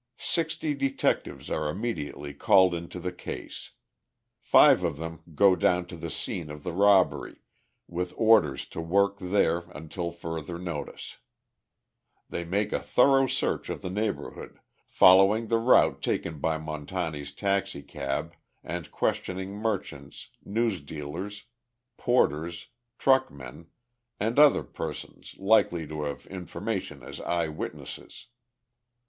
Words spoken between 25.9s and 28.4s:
have information as eye witnesses.